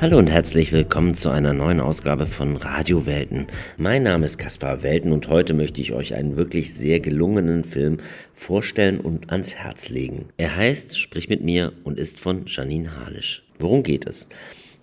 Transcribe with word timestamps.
Hallo 0.00 0.16
und 0.16 0.28
herzlich 0.28 0.72
willkommen 0.72 1.12
zu 1.12 1.28
einer 1.28 1.52
neuen 1.52 1.78
Ausgabe 1.78 2.26
von 2.26 2.56
Radio 2.56 3.04
Welten. 3.04 3.48
Mein 3.76 4.02
Name 4.02 4.24
ist 4.24 4.38
Kaspar 4.38 4.82
Welten 4.82 5.12
und 5.12 5.28
heute 5.28 5.52
möchte 5.52 5.82
ich 5.82 5.92
euch 5.92 6.14
einen 6.14 6.36
wirklich 6.36 6.72
sehr 6.72 7.00
gelungenen 7.00 7.64
Film 7.64 7.98
vorstellen 8.32 8.98
und 8.98 9.28
ans 9.28 9.56
Herz 9.56 9.90
legen. 9.90 10.30
Er 10.38 10.56
heißt 10.56 10.98
Sprich 10.98 11.28
mit 11.28 11.42
mir 11.44 11.74
und 11.84 11.98
ist 11.98 12.18
von 12.18 12.46
Janine 12.46 12.96
Halisch. 12.96 13.44
Worum 13.58 13.82
geht 13.82 14.06
es? 14.06 14.26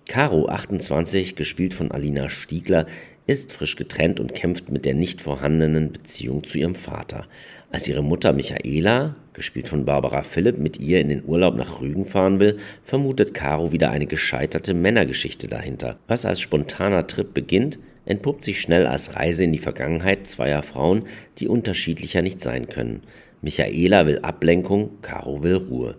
Caro, 0.08 0.48
28, 0.48 1.36
gespielt 1.36 1.74
von 1.74 1.90
Alina 1.90 2.30
Stiegler, 2.30 2.86
ist 3.26 3.52
frisch 3.52 3.76
getrennt 3.76 4.20
und 4.20 4.34
kämpft 4.34 4.70
mit 4.70 4.86
der 4.86 4.94
nicht 4.94 5.20
vorhandenen 5.20 5.92
Beziehung 5.92 6.44
zu 6.44 6.56
ihrem 6.56 6.74
Vater. 6.74 7.26
Als 7.70 7.88
ihre 7.88 8.02
Mutter 8.02 8.32
Michaela, 8.32 9.16
gespielt 9.34 9.68
von 9.68 9.84
Barbara 9.84 10.22
Philipp, 10.22 10.56
mit 10.56 10.80
ihr 10.80 11.02
in 11.02 11.10
den 11.10 11.24
Urlaub 11.26 11.56
nach 11.56 11.82
Rügen 11.82 12.06
fahren 12.06 12.40
will, 12.40 12.56
vermutet 12.82 13.34
Caro 13.34 13.70
wieder 13.70 13.90
eine 13.90 14.06
gescheiterte 14.06 14.72
Männergeschichte 14.72 15.46
dahinter. 15.46 15.98
Was 16.06 16.24
als 16.24 16.40
spontaner 16.40 17.06
Trip 17.06 17.34
beginnt, 17.34 17.78
entpuppt 18.06 18.44
sich 18.44 18.62
schnell 18.62 18.86
als 18.86 19.14
Reise 19.14 19.44
in 19.44 19.52
die 19.52 19.58
Vergangenheit 19.58 20.26
zweier 20.26 20.62
Frauen, 20.62 21.04
die 21.36 21.48
unterschiedlicher 21.48 22.22
nicht 22.22 22.40
sein 22.40 22.66
können. 22.66 23.02
Michaela 23.42 24.06
will 24.06 24.20
Ablenkung, 24.20 25.02
Caro 25.02 25.42
will 25.42 25.56
Ruhe. 25.56 25.96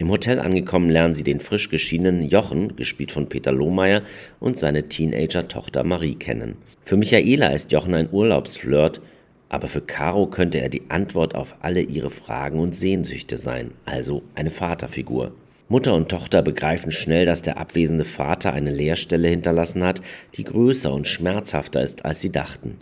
Im 0.00 0.10
Hotel 0.10 0.38
angekommen 0.38 0.90
lernen 0.90 1.14
sie 1.14 1.24
den 1.24 1.40
frisch 1.40 1.70
geschiedenen 1.70 2.22
Jochen, 2.22 2.76
gespielt 2.76 3.10
von 3.10 3.28
Peter 3.28 3.50
Lohmeier, 3.50 4.02
und 4.38 4.56
seine 4.56 4.88
Teenager-Tochter 4.88 5.82
Marie 5.82 6.14
kennen. 6.14 6.56
Für 6.84 6.96
Michaela 6.96 7.48
ist 7.48 7.72
Jochen 7.72 7.94
ein 7.94 8.08
Urlaubsflirt, 8.12 9.00
aber 9.48 9.66
für 9.66 9.80
Caro 9.80 10.28
könnte 10.28 10.60
er 10.60 10.68
die 10.68 10.88
Antwort 10.88 11.34
auf 11.34 11.56
alle 11.62 11.80
ihre 11.80 12.10
Fragen 12.10 12.60
und 12.60 12.76
Sehnsüchte 12.76 13.36
sein, 13.36 13.72
also 13.86 14.22
eine 14.36 14.50
Vaterfigur. 14.50 15.32
Mutter 15.70 15.94
und 15.94 16.08
Tochter 16.08 16.42
begreifen 16.42 16.92
schnell, 16.92 17.26
dass 17.26 17.42
der 17.42 17.58
abwesende 17.58 18.04
Vater 18.06 18.52
eine 18.54 18.70
Leerstelle 18.70 19.28
hinterlassen 19.28 19.84
hat, 19.84 20.00
die 20.36 20.44
größer 20.44 20.92
und 20.94 21.08
schmerzhafter 21.08 21.82
ist, 21.82 22.04
als 22.04 22.20
sie 22.20 22.32
dachten. 22.32 22.78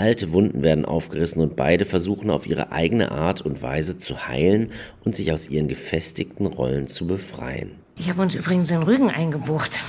Alte 0.00 0.32
Wunden 0.32 0.62
werden 0.62 0.86
aufgerissen 0.86 1.42
und 1.42 1.56
beide 1.56 1.84
versuchen 1.84 2.30
auf 2.30 2.46
ihre 2.46 2.72
eigene 2.72 3.12
Art 3.12 3.42
und 3.42 3.60
Weise 3.60 3.98
zu 3.98 4.26
heilen 4.26 4.70
und 5.04 5.14
sich 5.14 5.30
aus 5.30 5.50
ihren 5.50 5.68
gefestigten 5.68 6.46
Rollen 6.46 6.88
zu 6.88 7.06
befreien. 7.06 7.72
Ich 7.98 8.08
habe 8.08 8.22
uns 8.22 8.34
übrigens 8.34 8.70
in 8.70 8.82
Rügen 8.82 9.10
eingebucht. 9.10 9.82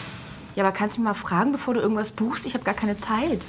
Ja, 0.57 0.65
aber 0.65 0.73
kannst 0.73 0.97
du 0.97 1.01
mich 1.01 1.07
mal 1.07 1.13
fragen, 1.13 1.53
bevor 1.53 1.75
du 1.75 1.79
irgendwas 1.79 2.11
buchst? 2.11 2.45
Ich 2.45 2.55
habe 2.55 2.65
gar 2.65 2.73
keine 2.73 2.97
Zeit. 2.97 3.39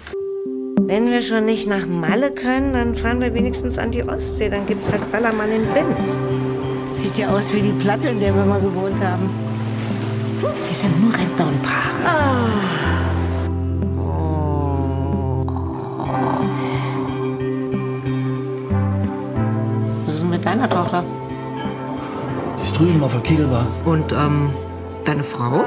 Wenn 0.80 1.10
wir 1.10 1.20
schon 1.20 1.46
nicht 1.46 1.66
nach 1.66 1.84
Malle 1.84 2.30
können, 2.30 2.74
dann 2.74 2.94
fahren 2.94 3.20
wir 3.20 3.34
wenigstens 3.34 3.76
an 3.76 3.90
die 3.90 4.04
Ostsee. 4.04 4.48
Dann 4.48 4.64
gibt's 4.64 4.88
halt 4.88 5.10
Ballermann 5.10 5.50
in 5.50 5.64
Binz. 5.74 6.20
Sieht 6.94 7.18
ja 7.18 7.36
aus 7.36 7.52
wie 7.52 7.62
die 7.62 7.72
Platte, 7.72 8.10
in 8.10 8.20
der 8.20 8.32
wir 8.36 8.44
mal 8.44 8.60
gewohnt 8.60 9.04
haben. 9.04 9.28
Hier 10.68 10.76
sind 10.76 11.02
nur 11.02 11.12
Rentner 11.12 11.48
und 11.48 11.60
Paare. 11.60 12.06
Ah. 12.06 12.91
Mit 20.42 20.46
deiner 20.46 20.68
Tochter? 20.68 21.04
Die 22.58 22.62
ist 22.62 22.78
drüben 22.78 23.02
auf 23.04 23.12
der 23.12 23.20
Kegelbar. 23.20 23.66
Und, 23.84 24.12
ähm, 24.12 24.50
deine 25.04 25.22
Frau? 25.22 25.64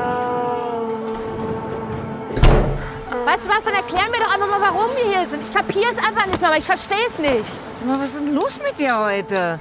Weißt 3.26 3.46
du 3.46 3.50
was, 3.50 3.64
dann 3.64 3.74
erklär 3.74 4.04
mir 4.12 4.20
doch 4.20 4.34
einfach 4.34 4.50
mal, 4.50 4.62
warum 4.62 4.90
wir 4.96 5.18
hier 5.18 5.28
sind. 5.30 5.42
Ich 5.44 5.54
kapiere 5.54 5.92
es 5.92 5.98
einfach 5.98 6.26
nicht 6.26 6.40
mehr, 6.42 6.50
aber 6.50 6.58
ich 6.58 6.66
verstehe 6.66 6.98
es 7.08 7.20
nicht. 7.20 7.52
Sag 7.76 7.88
mal, 7.88 8.00
was 8.00 8.16
ist 8.16 8.22
denn 8.26 8.34
los 8.34 8.60
mit 8.66 8.80
dir 8.80 8.98
heute? 8.98 9.60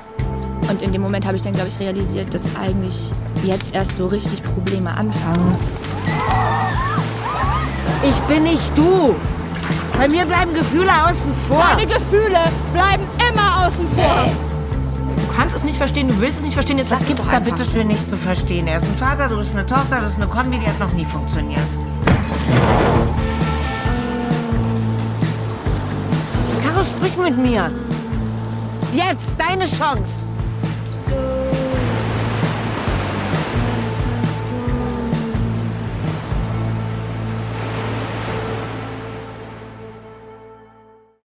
Und 0.68 0.82
in 0.82 0.92
dem 0.92 1.02
Moment 1.02 1.26
habe 1.26 1.36
ich 1.36 1.42
dann, 1.42 1.52
glaube 1.52 1.68
ich, 1.68 1.78
realisiert, 1.78 2.32
dass 2.32 2.48
eigentlich 2.56 3.12
jetzt 3.42 3.74
erst 3.74 3.96
so 3.96 4.06
richtig 4.06 4.42
Probleme 4.42 4.90
anfangen. 4.90 5.56
Ich 8.08 8.18
bin 8.20 8.44
nicht 8.44 8.76
du. 8.76 9.14
Bei 9.98 10.08
mir 10.08 10.24
bleiben 10.24 10.52
Gefühle 10.54 10.90
außen 10.90 11.32
vor. 11.48 11.64
Meine 11.64 11.86
Gefühle 11.86 12.38
bleiben 12.72 13.04
immer 13.30 13.66
außen 13.66 13.88
vor. 13.90 14.24
Hey 14.24 14.32
kannst 15.36 15.56
es 15.56 15.64
nicht 15.64 15.76
verstehen, 15.76 16.08
du 16.08 16.20
willst 16.20 16.38
es 16.38 16.44
nicht 16.44 16.54
verstehen. 16.54 16.78
Jetzt 16.78 16.90
Was 16.90 17.06
gibt 17.06 17.20
es 17.20 17.28
da 17.28 17.38
bitte 17.38 17.64
für 17.64 17.84
nicht 17.84 18.08
zu 18.08 18.16
verstehen? 18.16 18.66
Er 18.66 18.76
ist 18.76 18.86
ein 18.86 18.96
Vater, 18.96 19.28
du 19.28 19.36
bist 19.36 19.54
eine 19.54 19.66
Tochter, 19.66 20.00
das 20.00 20.10
ist 20.10 20.16
eine 20.16 20.26
Kombi, 20.26 20.58
die 20.58 20.66
hat 20.66 20.78
noch 20.78 20.92
nie 20.92 21.04
funktioniert. 21.04 21.60
Caro, 26.62 26.84
sprich 26.84 27.16
mit 27.16 27.36
mir. 27.36 27.70
Jetzt, 28.92 29.36
deine 29.38 29.64
Chance. 29.64 30.28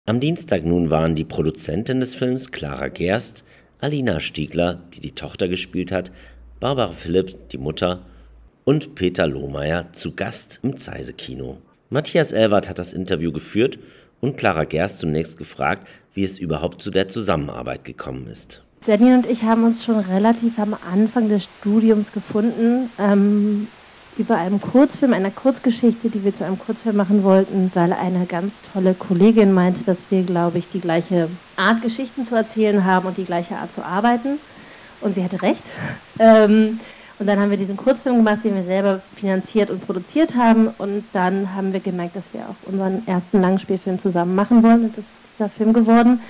Am 0.09 0.21
Dienstag 0.21 0.65
nun 0.65 0.89
waren 0.89 1.15
die 1.15 1.25
Produzentin 1.25 2.01
des 2.01 2.15
Films, 2.15 2.51
Clara 2.51 2.89
Gerst, 2.89 3.45
Alina 3.79 4.21
Stiegler, 4.21 4.81
die 4.95 5.01
die 5.01 5.13
Tochter 5.13 5.49
gespielt 5.49 5.93
hat, 5.93 6.11
Barbara 6.61 6.95
Philipp, 6.95 7.51
die 7.51 7.59
Mutter, 7.59 8.07
und 8.65 8.95
Peter 8.95 9.27
Lohmeier 9.27 9.93
zu 9.93 10.17
Gast 10.17 10.61
im 10.63 10.79
Zeise-Kino. 10.79 11.59
Matthias 11.91 12.33
Elwart 12.33 12.71
hat 12.71 12.79
das 12.79 12.95
Interview 12.95 13.33
geführt 13.33 13.79
und 14.23 14.39
Clara 14.39 14.65
Gerst 14.65 15.01
zunächst 15.01 15.37
gefragt, 15.37 15.87
wie 16.15 16.25
es 16.25 16.39
überhaupt 16.39 16.81
zu 16.81 16.91
der 16.91 17.09
Zusammenarbeit 17.09 17.85
gekommen 17.85 18.29
ist. 18.29 18.63
Janine 18.87 19.15
und 19.15 19.27
ich 19.27 19.43
haben 19.43 19.65
uns 19.65 19.85
schon 19.85 19.99
relativ 19.99 20.59
am 20.59 20.75
Anfang 20.91 21.29
des 21.29 21.45
Studiums 21.45 22.13
gefunden. 22.13 22.89
Ähm, 22.99 23.69
über 24.19 24.37
einen 24.37 24.61
Kurzfilm, 24.61 25.13
einer 25.13 25.31
Kurzgeschichte, 25.31 26.11
die 26.11 26.25
wir 26.25 26.35
zu 26.35 26.45
einem 26.45 26.59
Kurzfilm 26.59 26.97
machen 26.97 27.23
wollten, 27.23 27.71
weil 27.75 27.93
eine 27.93 28.27
ganz 28.27 28.53
tolle 28.73 28.95
Kollegin 28.95 29.53
meinte, 29.53 29.85
dass 29.85 29.99
wir, 30.11 30.23
glaube 30.23 30.59
ich, 30.59 30.69
die 30.69 30.81
gleiche 30.81 31.29
Art 31.57 31.83
Geschichten 31.83 32.27
zu 32.27 32.35
erzählen 32.35 32.85
haben 32.85 33.07
und 33.07 33.17
die 33.17 33.25
gleiche 33.25 33.57
Art 33.57 33.73
zu 33.73 33.85
arbeiten. 33.85 34.39
Und 35.01 35.15
sie 35.15 35.25
hatte 35.25 35.43
recht. 35.43 35.63
Ähm, 36.21 36.81
und 37.21 37.27
dann 37.29 37.39
haben 37.39 37.51
wir 37.51 37.57
diesen 37.57 37.77
Kurzfilm 37.77 38.17
gemacht, 38.17 38.45
den 38.45 38.57
wir 38.57 38.65
selber 38.65 39.01
finanziert 39.15 39.71
und 39.71 39.85
produziert 39.85 40.35
haben. 40.35 40.69
Und 40.79 41.05
dann 41.13 41.55
haben 41.55 41.73
wir 41.73 41.79
gemerkt, 41.79 42.17
dass 42.17 42.33
wir 42.33 42.41
auch 42.41 42.69
unseren 42.69 43.07
ersten 43.07 43.41
Langspielfilm 43.41 44.01
zusammen 44.01 44.35
machen 44.35 44.65
wollen. 44.65 44.85
Und 44.85 44.97
das 44.97 45.05
ist 45.05 45.23
dieser 45.35 45.49
Film 45.49 45.73
geworden, 45.73 46.21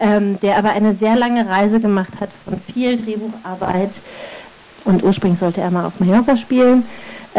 ähm, 0.00 0.40
der 0.40 0.56
aber 0.56 0.70
eine 0.70 0.94
sehr 0.94 1.16
lange 1.16 1.48
Reise 1.48 1.78
gemacht 1.80 2.20
hat 2.20 2.30
von 2.44 2.60
viel 2.60 2.96
Drehbucharbeit. 3.00 3.90
Und 4.84 5.02
ursprünglich 5.02 5.38
sollte 5.38 5.60
er 5.60 5.70
mal 5.70 5.84
auf 5.84 6.00
Mallorca 6.00 6.36
spielen. 6.36 6.84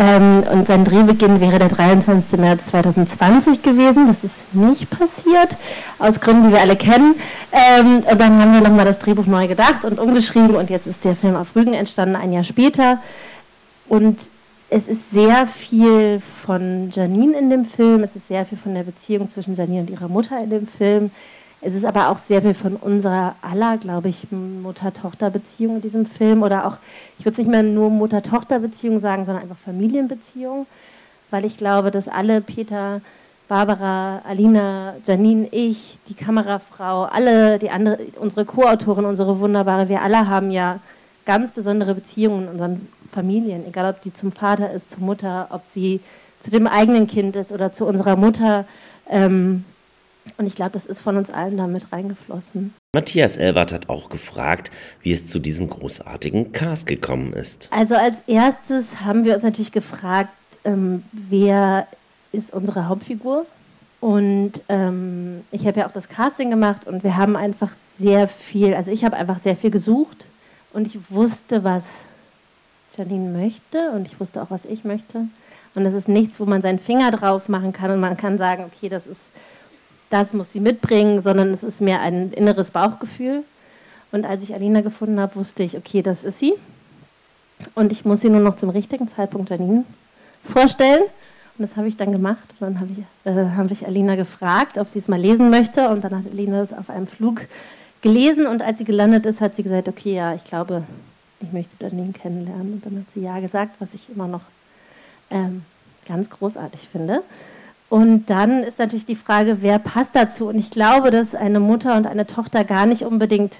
Ähm, 0.02 0.44
und 0.50 0.66
sein 0.66 0.86
Drehbeginn 0.86 1.42
wäre 1.42 1.60
der 1.60 1.68
23. 1.68 2.40
März 2.40 2.68
2020 2.68 3.62
gewesen. 3.62 4.08
Das 4.08 4.24
ist 4.24 4.56
nicht 4.56 4.90
passiert, 4.90 5.58
aus 6.00 6.22
Gründen, 6.22 6.48
die 6.48 6.54
wir 6.54 6.62
alle 6.62 6.78
kennen. 6.78 7.16
Ähm, 7.52 7.98
und 8.10 8.22
dann 8.22 8.42
haben 8.42 8.54
wir 8.54 8.62
nochmal 8.62 8.86
das 8.86 9.00
Drehbuch 9.00 9.26
neu 9.26 9.48
gedacht 9.50 9.84
und 9.84 10.00
umgeschrieben. 10.00 10.56
Und 10.56 10.70
jetzt 10.70 10.88
ist 10.88 11.04
der 11.04 11.18
Film 11.18 11.36
auf 11.36 11.54
Rügen 11.54 11.74
entstanden, 11.74 12.16
ein 12.16 12.32
Jahr 12.32 12.46
später. 12.46 13.00
Und 13.90 14.30
es 14.70 14.88
ist 14.88 15.12
sehr 15.12 15.46
viel 15.48 16.22
von 16.46 16.92
Janine 16.94 17.38
in 17.38 17.50
dem 17.50 17.66
Film. 17.66 18.02
Es 18.02 18.16
ist 18.16 18.30
sehr 18.30 18.46
viel 18.46 18.58
von 18.58 18.76
der 18.76 18.84
Beziehung 18.84 19.30
zwischen 19.30 19.56
Janine 19.56 19.81
und 19.81 19.90
ihrer 19.90 20.08
Mutter 20.08 20.42
in 20.42 20.50
dem 20.50 20.68
Film. 20.68 21.12
Es 21.62 21.74
ist 21.74 21.84
aber 21.84 22.09
auch 22.09 22.18
sehr 22.18 22.42
viel 22.42 22.53
von 22.53 22.78
unserer 22.78 23.36
aller, 23.42 23.78
glaube 23.78 24.08
ich, 24.08 24.28
Mutter-Tochter-Beziehung 24.31 25.78
in 25.78 25.81
diesem 25.81 26.06
Film. 26.06 26.42
Oder 26.42 26.66
auch, 26.66 26.78
ich 27.18 27.25
würde 27.25 27.34
es 27.34 27.38
nicht 27.38 27.50
mehr 27.50 27.64
nur 27.64 27.90
Mutter-Tochter-Beziehung 27.90 29.00
sagen, 29.00 29.25
sondern 29.25 29.44
einfach 29.44 29.58
Familienbeziehung, 29.58 30.68
weil 31.31 31.44
ich 31.44 31.58
glaube, 31.58 31.92
dass 31.92 32.08
alle 32.08 32.40
Peter, 32.40 33.02
Barbara, 33.50 34.22
Alina, 34.28 34.96
Janine, 35.06 35.50
ich, 35.52 36.00
die 36.08 36.14
Kamerafrau, 36.14 37.03
alle, 37.03 37.59
die 37.59 37.72
andere, 37.72 38.00
unsere 38.19 38.46
Co-Autorin, 38.46 39.06
unsere 39.06 39.40
wunderbare, 39.40 39.90
wir 39.90 40.02
alle 40.02 40.30
haben 40.30 40.52
ja 40.52 40.80
ganz 41.25 41.51
besondere 41.51 41.94
Beziehungen 41.94 42.44
in 42.44 42.50
unseren 42.50 42.88
Familien, 43.12 43.66
egal 43.68 43.94
ob 43.94 44.01
die 44.01 44.13
zum 44.13 44.31
Vater 44.31 44.72
ist, 44.72 44.92
zur 44.92 45.01
Mutter, 45.01 45.48
ob 45.50 45.63
sie 45.68 46.00
zu 46.39 46.51
dem 46.51 46.68
eigenen 46.68 47.07
Kind 47.07 47.36
ist 47.36 47.51
oder 47.51 47.74
zu 47.74 47.86
unserer 47.86 48.16
Mutter. 48.16 48.66
Ähm, 49.10 49.66
und 50.38 50.46
ich 50.46 50.56
glaube, 50.56 50.72
das 50.72 50.86
ist 50.86 51.00
von 51.00 51.18
uns 51.18 51.30
allen 51.30 51.58
damit 51.58 51.92
reingeflossen. 51.92 52.74
Matthias 52.94 53.38
Elwart 53.38 53.72
hat 53.72 53.90
auch 53.90 54.10
gefragt, 54.10 54.72
wie 55.02 55.12
es 55.12 55.26
zu 55.26 55.40
diesem 55.40 55.70
großartigen 55.70 56.52
Cast 56.52 56.88
gekommen 56.88 57.34
ist. 57.34 57.70
Also 57.72 57.96
als 57.96 58.16
erstes 58.28 59.02
haben 59.02 59.26
wir 59.26 59.36
uns 59.36 59.44
natürlich 59.44 59.72
gefragt, 59.72 60.34
ähm, 60.64 61.04
wer 61.12 61.88
ist 62.31 62.54
unsere 62.54 62.88
Hauptfigur? 62.88 63.46
Und 64.02 64.62
ähm, 64.70 65.42
ich 65.52 65.68
habe 65.68 65.81
ja 65.81 65.88
auch 65.88 65.92
das 65.92 66.08
Casting 66.08 66.50
gemacht 66.50 66.88
und 66.88 67.04
wir 67.04 67.18
haben 67.18 67.36
einfach 67.36 67.74
sehr 67.98 68.28
viel, 68.28 68.74
also 68.74 68.92
ich 68.92 69.04
habe 69.04 69.18
einfach 69.18 69.40
sehr 69.40 69.58
viel 69.58 69.72
gesucht 69.72 70.26
und 70.72 70.88
ich 70.88 70.98
wusste, 71.10 71.64
was 71.64 71.84
Janine 72.98 73.30
möchte 73.30 73.92
und 73.92 74.08
ich 74.08 74.20
wusste 74.20 74.42
auch, 74.42 74.52
was 74.52 74.66
ich 74.66 74.84
möchte. 74.86 75.26
Und 75.76 75.84
das 75.84 75.94
ist 75.94 76.08
nichts, 76.08 76.40
wo 76.40 76.46
man 76.46 76.62
seinen 76.62 76.80
Finger 76.80 77.12
drauf 77.12 77.48
machen 77.50 77.74
kann 77.74 77.92
und 77.92 78.00
man 78.00 78.18
kann 78.18 78.38
sagen, 78.38 78.66
okay, 78.66 78.90
das 78.90 79.06
ist 79.06 79.20
das 80.09 80.33
muss 80.33 80.51
sie 80.51 80.59
mitbringen, 80.59 81.21
sondern 81.21 81.51
es 81.51 81.63
ist 81.63 81.81
mehr 81.81 82.01
ein 82.01 82.31
inneres 82.33 82.71
Bauchgefühl. 82.71 83.44
Und 84.11 84.25
als 84.25 84.44
ich 84.44 84.53
Alina 84.53 84.81
gefunden 84.81 85.19
habe, 85.19 85.35
wusste 85.35 85.63
ich, 85.63 85.77
okay, 85.77 86.01
das 86.01 86.23
ist 86.23 86.39
sie. 86.39 86.53
Und 87.75 87.91
ich 87.91 88.06
muss 88.06 88.21
sie 88.21 88.29
nur 88.29 88.39
noch 88.39 88.56
zum 88.56 88.69
richtigen 88.69 89.07
Zeitpunkt 89.07 89.50
Janine 89.50 89.83
vorstellen. 90.51 91.03
Und 91.57 91.69
das 91.69 91.75
habe 91.75 91.88
ich 91.88 91.97
dann 91.97 92.11
gemacht. 92.11 92.47
Und 92.59 92.61
dann 92.61 92.79
habe 92.79 92.89
ich, 92.91 93.29
äh, 93.29 93.50
habe 93.56 93.71
ich 93.71 93.85
Alina 93.85 94.15
gefragt, 94.15 94.77
ob 94.77 94.88
sie 94.88 95.00
es 95.00 95.07
mal 95.07 95.19
lesen 95.19 95.50
möchte. 95.50 95.89
Und 95.89 96.03
dann 96.03 96.17
hat 96.17 96.31
Alina 96.31 96.61
es 96.61 96.73
auf 96.73 96.89
einem 96.89 97.06
Flug 97.06 97.41
gelesen. 98.01 98.47
Und 98.47 98.61
als 98.61 98.79
sie 98.79 98.85
gelandet 98.85 99.25
ist, 99.25 99.41
hat 99.41 99.56
sie 99.56 99.63
gesagt, 99.63 99.88
okay, 99.88 100.15
ja, 100.15 100.33
ich 100.33 100.44
glaube, 100.44 100.83
ich 101.41 101.51
möchte 101.51 101.75
Janine 101.79 102.13
kennenlernen. 102.13 102.73
Und 102.73 102.85
dann 102.85 103.00
hat 103.00 103.11
sie 103.13 103.21
ja 103.21 103.39
gesagt, 103.39 103.75
was 103.79 103.94
ich 103.94 104.09
immer 104.09 104.27
noch 104.27 104.41
ähm, 105.29 105.63
ganz 106.07 106.29
großartig 106.29 106.88
finde. 106.91 107.21
Und 107.89 108.27
dann 108.27 108.63
ist 108.63 108.77
natürlich 108.77 109.06
die 109.06 109.15
Frage, 109.15 109.57
wer 109.62 109.80
passt 109.80 110.12
dazu? 110.13 110.47
Und 110.47 110.57
ich 110.57 110.69
glaube, 110.69 111.09
dass 111.09 111.33
eine 111.33 111.59
Mutter 111.59 111.95
und 111.97 112.06
eine 112.06 112.27
Tochter 112.27 112.63
gar 112.63 112.86
nicht 112.86 113.01
unbedingt 113.03 113.57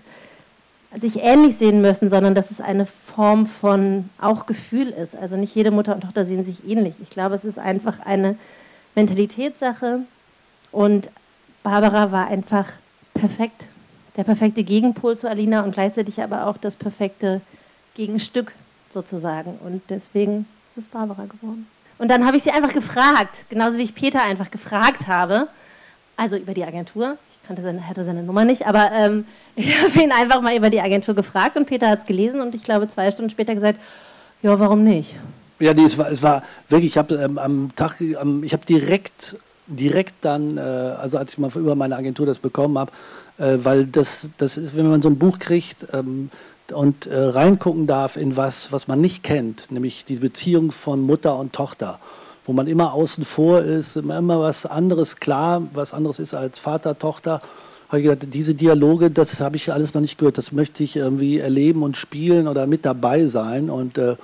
sich 1.00 1.18
ähnlich 1.18 1.58
sehen 1.58 1.82
müssen, 1.82 2.10
sondern 2.10 2.36
dass 2.36 2.52
es 2.52 2.62
eine 2.62 2.86
Form 2.86 3.48
von 3.48 4.10
auch 4.20 4.46
Gefühl 4.46 4.90
ist. 4.90 5.16
Also 5.16 5.36
nicht 5.36 5.56
jede 5.56 5.72
Mutter 5.72 5.94
und 5.94 6.02
Tochter 6.02 6.26
sehen 6.26 6.44
sich 6.44 6.68
ähnlich. 6.68 6.96
Ich 7.02 7.10
glaube, 7.10 7.36
es 7.36 7.46
ist 7.46 7.60
einfach 7.60 8.00
eine 8.00 8.36
Mentalitätssache. 8.96 10.02
Und 10.72 11.10
Barbara 11.64 12.12
war 12.12 12.28
einfach 12.28 12.68
perfekt. 13.14 13.66
Der 14.16 14.24
perfekte 14.24 14.64
Gegenpol 14.64 15.16
zu 15.18 15.30
Alina 15.30 15.64
und 15.64 15.74
gleichzeitig 15.74 16.22
aber 16.22 16.48
auch 16.48 16.58
das 16.58 16.76
perfekte 16.76 17.42
Gegenstück 17.96 18.52
sozusagen. 18.94 19.58
Und 19.64 19.82
deswegen 19.90 20.46
ist 20.72 20.86
es 20.86 20.88
Barbara 20.88 21.26
geworden. 21.26 21.68
Und 22.00 22.08
dann 22.08 22.26
habe 22.26 22.38
ich 22.38 22.44
sie 22.44 22.52
einfach 22.52 22.74
gefragt, 22.74 23.46
genauso 23.50 23.78
wie 23.78 23.84
ich 23.84 23.94
Peter 23.94 24.24
einfach 24.24 24.50
gefragt 24.50 25.08
habe, 25.08 25.50
also 26.16 26.38
über 26.38 26.54
die 26.54 26.64
Agentur. 26.64 27.18
Ich 27.30 27.48
kannte 27.48 27.62
seine, 27.62 27.88
hatte 27.88 28.04
seine 28.04 28.24
Nummer 28.24 28.46
nicht, 28.46 28.66
aber 28.66 28.92
ähm, 28.94 29.26
ich 29.56 29.78
habe 29.80 30.02
ihn 30.02 30.12
einfach 30.12 30.42
mal 30.42 30.56
über 30.56 30.70
die 30.70 30.82
Agentur 30.82 31.14
gefragt 31.14 31.58
und 31.58 31.66
Peter 31.66 31.90
hat 31.90 32.00
es 32.00 32.06
gelesen 32.06 32.42
und 32.42 32.56
ich 32.56 32.64
glaube 32.64 32.88
zwei 32.88 33.12
Stunden 33.12 33.30
später 33.30 33.54
gesagt, 33.54 33.80
ja, 34.42 34.58
warum 34.58 34.84
nicht? 34.84 35.16
Ja, 35.60 35.74
nee, 35.74 35.84
es 35.84 35.98
war, 35.98 36.10
es 36.10 36.24
war 36.24 36.42
wirklich, 36.70 36.94
ich 36.94 36.98
habe 36.98 37.16
ähm, 37.16 37.38
am 37.38 37.76
Tag, 37.76 38.00
ähm, 38.00 38.44
ich 38.46 38.54
habe 38.54 38.66
direkt, 38.66 39.36
direkt 39.68 40.16
dann, 40.22 40.58
äh, 40.58 40.62
also 40.62 41.18
als 41.18 41.34
ich 41.34 41.38
mal 41.38 41.52
über 41.54 41.76
meine 41.76 41.98
Agentur 41.98 42.26
das 42.26 42.40
bekommen 42.40 42.78
habe, 42.78 42.94
äh, 43.38 43.58
weil 43.58 43.86
das, 43.86 44.30
das 44.38 44.56
ist, 44.56 44.78
wenn 44.78 44.88
man 44.88 45.02
so 45.02 45.10
ein 45.10 45.20
Buch 45.20 45.38
kriegt, 45.38 45.86
ähm, 45.92 46.30
und 46.72 47.06
äh, 47.08 47.18
reingucken 47.18 47.88
darf 47.88 48.18
in 48.18 48.38
was, 48.38 48.72
was 48.72 48.88
man 48.88 49.02
nicht 49.02 49.24
kennt, 49.24 49.72
nämlich 49.72 50.06
die 50.06 50.16
Beziehung 50.16 50.72
von 50.72 51.02
Mutter 51.02 51.38
und 51.38 51.54
Tochter, 51.54 52.00
wo 52.46 52.54
man 52.54 52.68
immer 52.68 52.94
außen 52.94 53.26
vor 53.26 53.62
ist, 53.62 53.96
immer 53.96 54.40
was 54.40 54.66
anderes 54.66 55.18
klar, 55.18 55.64
was 55.74 55.94
anderes 55.94 56.20
ist 56.20 56.34
als 56.34 56.60
Vater, 56.60 56.98
Tochter. 56.98 57.42
Habe 57.90 58.02
ich 58.02 58.08
gedacht, 58.08 58.28
diese 58.34 58.54
Dialoge, 58.54 59.10
das 59.10 59.40
habe 59.42 59.56
ich 59.56 59.74
alles 59.74 59.94
noch 59.94 60.02
nicht 60.02 60.18
gehört, 60.18 60.38
das 60.38 60.52
möchte 60.52 60.84
ich 60.84 60.96
irgendwie 60.96 61.40
erleben 61.40 61.82
und 61.82 61.98
spielen 61.98 62.48
oder 62.48 62.68
mit 62.68 62.86
dabei 62.86 63.26
sein. 63.28 63.70
Und, 63.70 63.98
äh, 63.98 64.12
und 64.12 64.18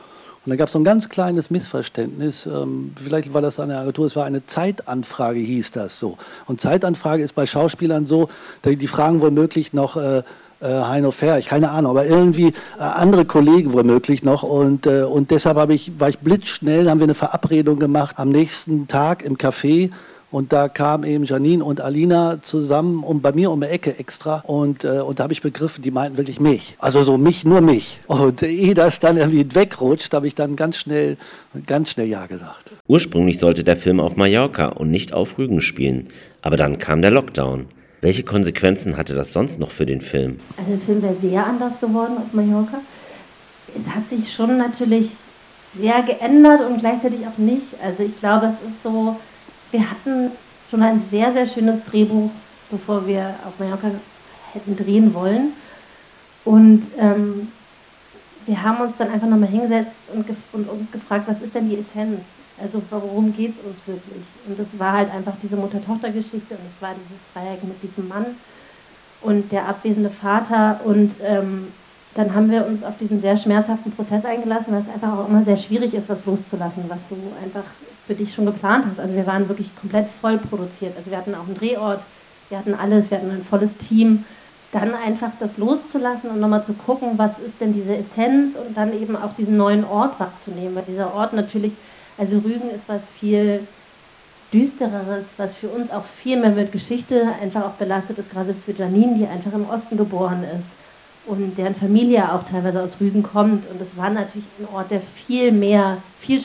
dann 0.46 0.58
gab 0.58 0.68
es 0.68 0.74
so 0.74 0.80
ein 0.80 0.84
ganz 0.84 1.10
kleines 1.10 1.50
Missverständnis. 1.50 2.46
Ähm, 2.46 2.94
vielleicht 2.96 3.34
war 3.34 3.42
das 3.42 3.60
eine 3.60 3.80
Agentur, 3.80 4.06
es 4.06 4.16
war 4.16 4.26
eine 4.26 4.46
Zeitanfrage, 4.46 5.40
hieß 5.40 5.72
das 5.72 6.00
so. 6.00 6.20
Und 6.46 6.62
Zeitanfrage 6.62 7.24
ist 7.24 7.34
bei 7.34 7.48
Schauspielern 7.48 8.06
so, 8.06 8.30
die 8.64 8.86
fragen 8.86 9.22
womöglich 9.22 9.74
noch, 9.74 9.98
äh, 9.98 10.22
Heino 10.66 11.12
Ferch, 11.12 11.48
keine 11.48 11.72
Ahnung, 11.72 11.92
aber 11.92 12.06
irgendwie 12.06 12.48
äh, 12.48 12.82
andere 12.82 13.26
Kollegen 13.26 13.74
womöglich 13.74 14.24
noch. 14.24 14.44
Und, 14.44 14.86
äh, 14.86 15.04
und 15.04 15.32
deshalb 15.32 15.70
ich, 15.70 16.00
war 16.00 16.10
ich 16.10 16.20
blitzschnell, 16.20 16.90
haben 16.90 17.00
wir 17.00 17.06
eine 17.06 17.14
Verabredung 17.14 17.80
gemacht 17.80 18.16
am 18.18 18.30
nächsten 18.30 18.88
Tag 18.88 19.24
im 19.24 19.38
Café. 19.38 19.92
Und 20.32 20.52
da 20.52 20.68
kamen 20.68 21.06
eben 21.06 21.24
Janine 21.24 21.64
und 21.64 21.80
Alina 21.80 22.42
zusammen 22.42 23.04
und 23.04 23.22
bei 23.22 23.32
mir 23.32 23.52
um 23.52 23.62
die 23.62 23.68
Ecke 23.68 23.98
extra. 23.98 24.44
Und, 24.46 24.84
äh, 24.84 25.00
und 25.00 25.20
da 25.20 25.24
habe 25.24 25.34
ich 25.34 25.42
begriffen, 25.42 25.82
die 25.82 25.92
meinten 25.92 26.18
wirklich 26.18 26.42
mich. 26.42 26.76
Also 26.78 27.04
so 27.04 27.18
mich, 27.18 27.46
nur 27.46 27.62
mich. 27.62 28.00
Und 28.08 28.44
ehe 28.44 28.74
das 28.74 29.00
dann 29.00 29.16
irgendwie 29.16 29.48
wegrutscht, 29.56 30.14
habe 30.14 30.28
ich 30.28 30.36
dann 30.36 30.58
ganz 30.58 30.78
schnell, 30.78 31.16
ganz 31.66 31.92
schnell 31.92 32.10
Ja 32.10 32.26
gesagt. 32.26 32.72
Ursprünglich 32.88 33.40
sollte 33.40 33.64
der 33.64 33.78
Film 33.78 34.02
auf 34.02 34.18
Mallorca 34.18 34.68
und 34.68 34.92
nicht 34.92 35.14
auf 35.14 35.38
Rügen 35.38 35.62
spielen. 35.62 36.10
Aber 36.42 36.58
dann 36.58 36.80
kam 36.80 37.02
der 37.02 37.12
Lockdown. 37.12 37.68
Welche 38.06 38.22
Konsequenzen 38.22 38.98
hatte 38.98 39.16
das 39.16 39.34
sonst 39.34 39.60
noch 39.60 39.72
für 39.72 39.88
den 39.88 40.00
Film? 40.00 40.38
Also 40.58 40.70
der 40.70 40.80
Film 40.80 41.02
wäre 41.02 41.16
sehr 41.16 41.44
anders 41.44 41.80
geworden 41.80 42.18
auf 42.20 42.34
Mallorca. 42.34 42.78
Es 43.76 43.88
hat 43.96 44.08
sich 44.08 44.32
schon 44.32 44.60
natürlich 44.60 45.14
sehr 45.76 46.04
geändert 46.04 46.62
und 46.70 46.82
gleichzeitig 46.82 47.22
auch 47.26 47.40
nicht. 47.40 47.66
Also 47.84 48.04
ich 48.04 48.20
glaube, 48.20 48.46
es 48.46 48.70
ist 48.70 48.84
so, 48.84 49.20
wir 49.72 49.90
hatten 49.90 50.30
schon 50.70 50.84
ein 50.84 51.02
sehr, 51.10 51.34
sehr 51.34 51.48
schönes 51.48 51.84
Drehbuch, 51.84 52.30
bevor 52.70 53.08
wir 53.08 53.34
auf 53.44 53.58
Mallorca 53.58 53.90
hätten 54.54 54.78
drehen 54.78 55.12
wollen. 55.16 55.54
Und 56.44 56.84
ähm, 57.00 57.52
wir 58.46 58.62
haben 58.62 58.82
uns 58.82 58.98
dann 58.98 59.10
einfach 59.10 59.28
nochmal 59.28 59.50
hingesetzt 59.50 59.98
und 60.14 60.28
uns, 60.54 60.68
uns 60.68 60.92
gefragt, 60.92 61.24
was 61.26 61.42
ist 61.42 61.56
denn 61.56 61.72
die 61.72 61.80
Essenz? 61.80 62.22
Also 62.62 62.82
worum 62.90 63.34
geht 63.36 63.56
es 63.56 63.66
uns 63.66 63.78
wirklich? 63.86 64.24
Und 64.48 64.58
das 64.58 64.80
war 64.80 64.94
halt 64.94 65.14
einfach 65.14 65.34
diese 65.44 65.58
Mutter-Tochter-Geschichte 65.58 66.56
und 66.56 66.66
es 66.74 66.82
war 66.82 66.94
dieses 66.94 67.22
Dreieck 67.34 67.64
mit 67.64 67.82
diesem 67.84 68.08
Mann 68.08 68.26
und 69.22 69.52
der 69.52 69.68
abwesende 69.68 70.10
Vater. 70.10 70.80
Und 70.86 71.12
ähm, 71.22 71.68
dann 72.14 72.34
haben 72.34 72.50
wir 72.50 72.66
uns 72.66 72.84
auf 72.84 72.98
diesen 72.98 73.20
sehr 73.20 73.36
schmerzhaften 73.36 73.92
Prozess 73.92 74.24
eingelassen, 74.24 74.72
weil 74.72 74.82
es 74.82 74.90
einfach 74.90 75.18
auch 75.18 75.28
immer 75.28 75.44
sehr 75.44 75.58
schwierig 75.58 75.94
ist, 75.94 76.08
was 76.08 76.26
loszulassen, 76.26 76.86
was 76.88 77.02
du 77.10 77.18
einfach 77.44 77.66
für 78.08 78.14
dich 78.14 78.34
schon 78.34 78.46
geplant 78.46 78.86
hast. 78.90 79.00
Also 79.00 79.16
wir 79.16 79.28
waren 79.28 79.50
wirklich 79.50 79.76
komplett 79.76 80.08
voll 80.22 80.38
produziert. 80.38 80.96
Also 80.98 81.12
wir 81.12 81.18
hatten 81.18 81.36
auch 81.36 81.46
einen 81.46 81.56
Drehort, 81.56 82.02
wir 82.50 82.58
hatten 82.58 82.74
alles, 82.74 83.12
wir 83.12 83.18
hatten 83.18 83.32
ein 83.32 83.44
volles 83.44 83.76
Team. 83.78 84.24
Dann 84.72 84.94
einfach 84.94 85.32
das 85.40 85.58
loszulassen 85.58 86.30
und 86.30 86.40
nochmal 86.40 86.64
zu 86.64 86.74
gucken, 86.74 87.12
was 87.18 87.40
ist 87.40 87.60
denn 87.60 87.74
diese 87.74 87.96
Essenz 87.96 88.56
und 88.56 88.78
dann 88.78 88.94
eben 88.94 89.16
auch 89.16 89.34
diesen 89.34 89.58
neuen 89.58 89.84
Ort 89.84 90.20
wahrzunehmen, 90.20 90.76
weil 90.76 90.84
dieser 90.88 91.14
Ort 91.14 91.34
natürlich 91.34 91.74
also 92.18 92.38
Rügen 92.38 92.70
ist 92.70 92.88
was 92.88 93.02
viel 93.20 93.62
düstereres, 94.54 95.26
was 95.38 95.56
für 95.56 95.68
uns 95.68 95.92
auch 95.92 96.06
viel 96.06 96.40
mehr 96.40 96.52
mit 96.52 96.72
Geschichte 96.72 97.28
einfach 97.42 97.66
auch 97.66 97.74
belastet 97.74 98.18
ist, 98.18 98.32
gerade 98.32 98.54
für 98.54 98.72
Janine, 98.72 99.18
die 99.18 99.28
einfach 99.28 99.54
im 99.54 99.68
Osten 99.68 99.98
geboren 99.98 100.44
ist 100.58 100.68
und 101.26 101.58
deren 101.58 101.76
Familie 101.76 102.32
auch 102.32 102.44
teilweise 102.44 102.82
aus 102.82 102.98
Rügen 103.02 103.24
kommt. 103.24 103.70
Und 103.70 103.82
es 103.82 103.98
war 103.98 104.10
natürlich 104.10 104.46
ein 104.60 104.74
Ort, 104.74 104.92
der 104.92 105.02
viel 105.02 105.52
mehr, 105.52 105.98
viel, 106.20 106.42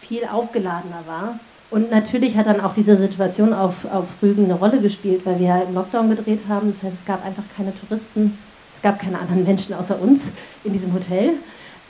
viel 0.00 0.24
aufgeladener 0.24 1.02
war. 1.06 1.38
Und 1.70 1.90
natürlich 1.90 2.36
hat 2.36 2.46
dann 2.46 2.60
auch 2.60 2.74
diese 2.74 2.96
Situation 2.96 3.52
auf, 3.52 3.84
auf 3.84 4.06
Rügen 4.20 4.44
eine 4.44 4.54
Rolle 4.54 4.80
gespielt, 4.80 5.22
weil 5.24 5.38
wir 5.38 5.62
im 5.66 5.74
Lockdown 5.74 6.10
gedreht 6.10 6.40
haben. 6.48 6.72
Das 6.72 6.82
heißt, 6.82 7.00
es 7.00 7.04
gab 7.04 7.24
einfach 7.24 7.44
keine 7.56 7.72
Touristen, 7.78 8.36
es 8.74 8.82
gab 8.82 8.98
keine 8.98 9.20
anderen 9.20 9.44
Menschen 9.44 9.74
außer 9.74 10.00
uns 10.00 10.30
in 10.64 10.72
diesem 10.72 10.92
Hotel. 10.92 11.34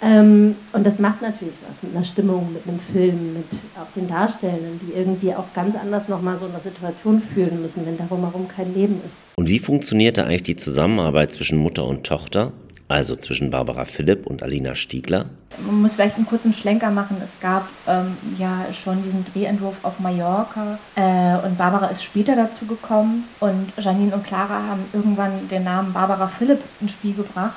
Ähm, 0.03 0.57
und 0.73 0.87
das 0.87 0.99
macht 0.99 1.21
natürlich 1.21 1.55
was 1.69 1.83
mit 1.83 1.95
einer 1.95 2.05
Stimmung, 2.05 2.53
mit 2.53 2.67
einem 2.67 2.81
Film, 2.81 3.35
mit 3.35 3.47
auch 3.77 3.93
den 3.95 4.09
Darstellenden, 4.09 4.81
die 4.83 4.99
irgendwie 4.99 5.35
auch 5.35 5.53
ganz 5.55 5.75
anders 5.77 6.09
nochmal 6.09 6.39
so 6.39 6.47
eine 6.47 6.61
Situation 6.61 7.21
fühlen 7.23 7.61
müssen, 7.61 7.85
wenn 7.85 7.99
darum 7.99 8.21
herum 8.21 8.49
kein 8.49 8.73
Leben 8.75 9.01
ist. 9.07 9.17
Und 9.37 9.49
wie 9.49 9.59
funktionierte 9.59 10.25
eigentlich 10.25 10.43
die 10.45 10.57
Zusammenarbeit 10.57 11.33
zwischen 11.33 11.59
Mutter 11.59 11.85
und 11.85 12.05
Tochter? 12.05 12.53
Also 12.89 13.15
zwischen 13.15 13.51
Barbara 13.51 13.85
Philipp 13.85 14.27
und 14.27 14.43
Alina 14.43 14.75
Stiegler? 14.75 15.27
Man 15.65 15.81
muss 15.81 15.95
vielleicht 15.95 16.17
einen 16.17 16.27
kurzen 16.27 16.53
Schlenker 16.53 16.91
machen. 16.91 17.19
Es 17.23 17.39
gab 17.39 17.69
ähm, 17.87 18.17
ja 18.37 18.67
schon 18.73 19.05
diesen 19.05 19.25
Drehentwurf 19.27 19.77
auf 19.85 20.01
Mallorca 20.01 20.77
äh, 20.97 21.47
und 21.47 21.57
Barbara 21.57 21.87
ist 21.87 22.03
später 22.03 22.35
dazu 22.35 22.67
gekommen 22.67 23.25
und 23.39 23.73
Janine 23.79 24.15
und 24.15 24.25
Clara 24.25 24.65
haben 24.67 24.83
irgendwann 24.93 25.49
den 25.49 25.63
Namen 25.63 25.93
Barbara 25.93 26.27
Philipp 26.27 26.59
ins 26.81 26.93
Spiel 26.93 27.15
gebracht 27.15 27.55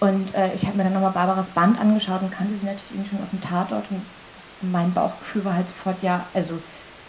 und 0.00 0.34
äh, 0.34 0.52
ich 0.54 0.66
habe 0.66 0.78
mir 0.78 0.84
dann 0.84 0.94
nochmal 0.94 1.12
Barbaras 1.12 1.50
Band 1.50 1.78
angeschaut 1.78 2.22
und 2.22 2.32
kannte 2.32 2.54
sie 2.54 2.66
natürlich 2.66 3.08
schon 3.08 3.22
aus 3.22 3.30
dem 3.30 3.42
Tatort. 3.42 3.84
Und 3.90 4.00
mein 4.72 4.92
Bauchgefühl 4.92 5.44
war 5.44 5.54
halt 5.54 5.68
sofort, 5.68 6.02
ja, 6.02 6.26
also 6.32 6.58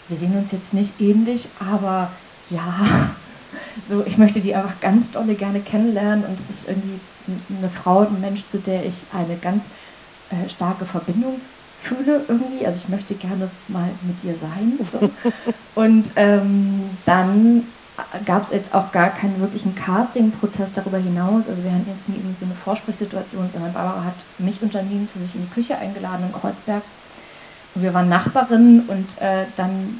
wir 0.09 0.17
sehen 0.17 0.37
uns 0.37 0.51
jetzt 0.51 0.73
nicht 0.73 0.99
ähnlich, 0.99 1.47
aber 1.59 2.11
ja, 2.49 3.11
so 3.87 4.03
ich 4.05 4.17
möchte 4.17 4.41
die 4.41 4.53
einfach 4.53 4.79
ganz 4.81 5.09
dolle 5.11 5.35
gerne 5.35 5.61
kennenlernen. 5.61 6.25
Und 6.25 6.37
es 6.37 6.49
ist 6.49 6.67
irgendwie 6.67 6.99
eine 7.57 7.69
Frau, 7.69 8.01
ein 8.01 8.19
Mensch, 8.19 8.45
zu 8.47 8.57
der 8.57 8.85
ich 8.85 8.95
eine 9.13 9.37
ganz 9.37 9.69
äh, 10.29 10.49
starke 10.49 10.85
Verbindung 10.85 11.39
fühle 11.81 12.25
irgendwie. 12.27 12.65
Also 12.65 12.79
ich 12.83 12.89
möchte 12.89 13.15
gerne 13.15 13.49
mal 13.69 13.89
mit 14.03 14.23
ihr 14.23 14.35
sein. 14.35 14.77
So. 14.91 15.09
Und 15.75 16.11
ähm, 16.17 16.89
dann 17.05 17.63
gab 18.25 18.43
es 18.43 18.51
jetzt 18.51 18.73
auch 18.73 18.91
gar 18.91 19.09
keinen 19.09 19.39
wirklichen 19.39 19.75
Casting-Prozess 19.75 20.71
darüber 20.73 20.97
hinaus. 20.97 21.47
Also 21.47 21.63
wir 21.63 21.71
hatten 21.71 21.87
jetzt 21.87 22.09
nie 22.09 22.21
so 22.37 22.45
eine 22.45 22.55
Vorsprechsituation, 22.55 23.49
sondern 23.49 23.73
Barbara 23.73 24.03
hat 24.03 24.15
mich 24.37 24.61
und 24.61 24.73
Janine 24.73 25.07
zu 25.07 25.19
sich 25.19 25.35
in 25.35 25.41
die 25.41 25.53
Küche 25.53 25.77
eingeladen 25.77 26.25
in 26.25 26.31
Kreuzberg. 26.31 26.83
Und 27.73 27.83
wir 27.83 27.93
waren 27.93 28.09
Nachbarinnen 28.09 28.81
und 28.87 29.07
äh, 29.21 29.45
dann 29.55 29.97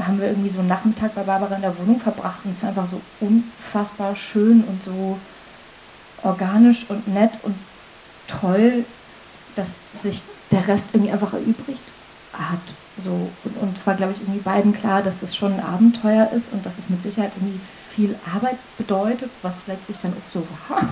haben 0.00 0.20
wir 0.20 0.28
irgendwie 0.28 0.50
so 0.50 0.60
einen 0.60 0.68
Nachmittag 0.68 1.14
bei 1.14 1.22
Barbara 1.22 1.54
in 1.56 1.62
der 1.62 1.76
Wohnung 1.78 2.00
verbracht 2.00 2.40
und 2.44 2.50
es 2.50 2.62
war 2.62 2.70
einfach 2.70 2.86
so 2.86 3.00
unfassbar 3.20 4.16
schön 4.16 4.64
und 4.64 4.82
so 4.82 5.18
organisch 6.22 6.86
und 6.88 7.08
nett 7.08 7.32
und 7.42 7.54
toll, 8.26 8.84
dass 9.56 10.02
sich 10.02 10.22
der 10.50 10.66
Rest 10.66 10.88
irgendwie 10.92 11.12
einfach 11.12 11.32
erübrigt 11.32 11.82
hat. 12.32 12.60
So, 12.96 13.30
und, 13.44 13.56
und 13.60 13.76
es 13.76 13.86
war, 13.86 13.94
glaube 13.94 14.12
ich, 14.12 14.20
irgendwie 14.20 14.40
beiden 14.40 14.72
klar, 14.72 15.02
dass 15.02 15.22
es 15.22 15.34
schon 15.34 15.54
ein 15.54 15.64
Abenteuer 15.64 16.30
ist 16.34 16.52
und 16.52 16.64
dass 16.66 16.78
es 16.78 16.90
mit 16.90 17.02
Sicherheit 17.02 17.32
irgendwie 17.36 17.60
viel 17.94 18.14
Arbeit 18.34 18.56
bedeutet, 18.78 19.30
was 19.42 19.66
letztlich 19.66 19.98
dann 20.02 20.12
auch 20.12 20.30
so 20.30 20.46
war. 20.68 20.82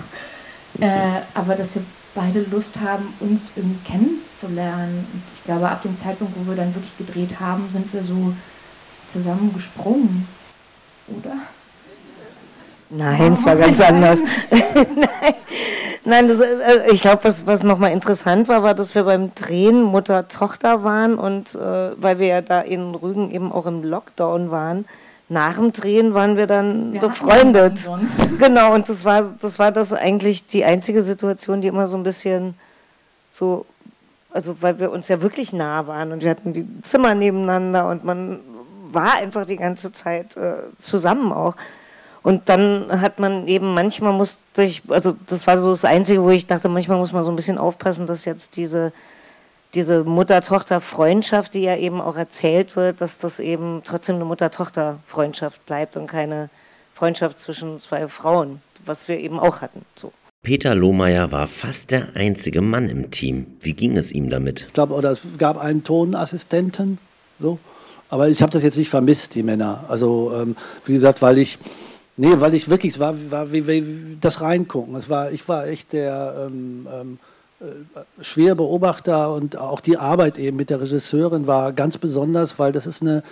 Äh, 0.81 1.23
aber 1.35 1.57
dass 1.57 1.75
wir 1.75 1.83
beide 2.15 2.41
Lust 2.43 2.81
haben, 2.81 3.13
uns 3.21 3.57
irgendwie 3.57 3.85
kennenzulernen. 3.85 5.07
Und 5.13 5.23
ich 5.35 5.45
glaube, 5.45 5.69
ab 5.69 5.83
dem 5.83 5.97
Zeitpunkt, 5.97 6.35
wo 6.37 6.49
wir 6.49 6.57
dann 6.57 6.75
wirklich 6.75 6.97
gedreht 6.97 7.41
haben, 7.41 7.69
sind 7.71 7.93
wir 7.93 8.03
so 8.03 8.35
zusammengesprungen. 9.09 10.27
Oder? 11.09 11.37
Nein, 12.91 13.33
es 13.33 13.47
war 13.47 13.57
ganz 13.57 13.81
anders. 13.81 14.23
Nein, 14.51 15.35
Nein 16.05 16.29
das, 16.29 16.41
äh, 16.41 16.91
ich 16.91 17.01
glaube, 17.01 17.25
was, 17.25 17.47
was 17.47 17.63
nochmal 17.63 17.93
interessant 17.93 18.49
war, 18.49 18.63
war, 18.63 18.75
dass 18.75 18.95
wir 18.95 19.05
beim 19.05 19.35
Drehen 19.35 19.83
Mutter-Tochter 19.83 20.83
waren 20.83 21.19
und 21.19 21.55
äh, 21.55 22.01
weil 22.01 22.19
wir 22.19 22.27
ja 22.27 22.41
da 22.41 22.61
in 22.61 22.95
Rügen 22.95 23.31
eben 23.31 23.53
auch 23.53 23.67
im 23.67 23.85
Lockdown 23.85 24.51
waren, 24.51 24.87
nach 25.29 25.55
dem 25.55 25.73
Drehen 25.73 26.13
waren 26.13 26.37
wir 26.37 26.49
dann 26.49 26.93
wir 26.93 27.01
befreundet. 27.01 27.89
Genau, 28.39 28.75
und 28.75 28.89
das 28.89 29.05
war, 29.05 29.23
das 29.41 29.59
war 29.61 29.71
das 29.71 29.93
eigentlich 29.93 30.47
die 30.47 30.65
einzige 30.65 31.03
Situation, 31.03 31.61
die 31.61 31.69
immer 31.69 31.87
so 31.87 31.97
ein 31.97 32.03
bisschen 32.03 32.55
so, 33.31 33.65
also 34.33 34.57
weil 34.61 34.81
wir 34.81 34.91
uns 34.91 35.07
ja 35.07 35.23
wirklich 35.23 35.53
nah 35.53 35.87
waren 35.87 36.11
und 36.11 36.23
wir 36.23 36.31
hatten 36.31 36.53
die 36.53 36.67
Zimmer 36.83 37.15
nebeneinander 37.15 37.89
und 37.89 38.05
man 38.05 38.41
war 38.87 39.15
einfach 39.15 39.47
die 39.47 39.57
ganze 39.57 39.93
Zeit 39.93 40.37
äh, 40.37 40.55
zusammen 40.81 41.33
auch. 41.33 41.55
Und 42.23 42.49
dann 42.49 43.01
hat 43.01 43.19
man 43.19 43.47
eben, 43.49 43.73
manchmal 43.73 44.13
musste 44.13 44.63
ich, 44.63 44.83
also 44.89 45.17
das 45.27 45.47
war 45.47 45.57
so 45.59 45.71
das 45.71 45.85
Einzige, 45.85 46.23
wo 46.23 46.31
ich 46.31 46.47
dachte, 46.47 46.69
manchmal 46.69 46.99
muss 46.99 47.13
man 47.13 47.23
so 47.23 47.31
ein 47.31 47.37
bisschen 47.37 47.59
aufpassen, 47.59 48.07
dass 48.07 48.25
jetzt 48.25 48.57
diese, 48.57 48.93
diese 49.75 50.05
Mutter-Tochter-Freundschaft, 50.05 51.55
die 51.55 51.63
ja 51.63 51.77
eben 51.77 52.01
auch 52.01 52.17
erzählt 52.17 52.77
wird, 52.77 53.01
dass 53.01 53.19
das 53.19 53.39
eben 53.39 53.83
trotzdem 53.85 54.17
eine 54.17 54.27
Mutter-Tochter-Freundschaft 54.27 55.65
bleibt 55.65 55.97
und 55.97 56.09
keine 56.09 56.51
Freundschaft 56.93 57.39
zwischen 57.39 57.79
zwei 57.79 58.07
Frauen, 58.09 58.61
was 58.85 59.09
wir 59.09 59.19
eben 59.19 59.41
auch 59.41 59.63
hatten. 59.63 59.87
So. 59.95 60.13
Peter 60.43 60.75
Lohmeier 60.75 61.33
war 61.33 61.47
fast 61.47 61.91
der 61.91 62.09
einzige 62.15 62.61
Mann 62.61 62.89
im 62.89 63.11
Team. 63.11 63.47
Wie 63.61 63.75
ging 63.75 63.97
es 63.97 64.13
ihm 64.13 64.29
damit? 64.29 64.67
Ich 64.69 64.73
glaube, 64.73 64.95
oder 64.95 65.11
es 65.11 65.21
gab 65.39 65.59
einen 65.59 65.85
Tonassistenten, 65.85 66.99
so. 67.39 67.59
Aber 68.09 68.29
ich 68.29 68.43
habe 68.43 68.51
das 68.51 68.63
jetzt 68.63 68.77
nicht 68.77 68.91
vermisst, 68.91 69.35
die 69.35 69.43
Männer. 69.43 69.85
Also, 69.89 70.33
ähm, 70.35 70.57
wie 70.85 70.95
gesagt, 70.95 71.23
weil 71.23 71.39
ich 71.39 71.59
Nee, 72.21 72.39
weil 72.39 72.55
ich 72.55 72.69
wirklich, 72.69 72.93
es 72.93 72.99
war, 73.01 73.15
war 73.31 73.51
wie, 73.51 73.67
wie, 73.67 74.19
das 74.21 74.43
Reingucken. 74.43 74.95
Es 74.95 75.09
war, 75.09 75.33
ich 75.33 75.49
war 75.49 75.67
echt 75.67 75.95
der 75.95 76.49
ähm, 76.51 76.87
ähm, 76.93 77.19
äh, 77.61 78.23
schwere 78.23 78.57
Beobachter 78.57 79.33
und 79.33 79.57
auch 79.57 79.81
die 79.81 79.97
Arbeit 79.97 80.37
eben 80.37 80.59
mit 80.59 80.69
der 80.69 80.83
Regisseurin 80.83 81.47
war 81.47 81.73
ganz 81.73 81.97
besonders, 81.97 82.59
weil 82.59 82.73
das 82.73 82.87
ist 82.87 83.01
eine, 83.01 83.23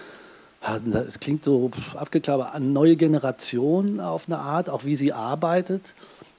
es 1.07 1.21
klingt 1.21 1.45
so 1.45 1.71
abgeklappert, 1.97 2.55
eine 2.55 2.65
neue 2.65 2.97
Generation 2.97 4.01
auf 4.01 4.23
eine 4.27 4.39
Art, 4.39 4.71
auch 4.71 4.87
wie 4.87 4.97
sie 4.97 5.13
arbeitet. 5.13 5.93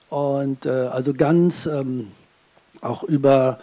Und 0.09 0.65
äh, 0.65 0.71
also 0.71 1.13
ganz 1.13 1.67
ähm, 1.67 2.07
auch 2.81 3.03
über, 3.03 3.59